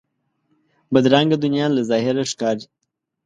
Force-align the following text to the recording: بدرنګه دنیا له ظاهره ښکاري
بدرنګه 0.93 1.37
دنیا 1.43 1.65
له 1.75 1.81
ظاهره 1.89 2.23
ښکاري 2.31 2.65